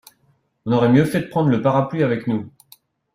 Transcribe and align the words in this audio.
On 0.65 0.71
aurait 0.71 0.89
mieux 0.91 1.05
fait 1.05 1.19
de 1.19 1.27
prendre 1.27 1.49
le 1.49 1.61
parapluie 1.61 2.01
avec 2.01 2.25
nous. 2.25 2.51